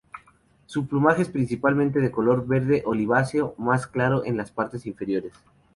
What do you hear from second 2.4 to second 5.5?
verde oliváceo, más claro en las partes inferiores.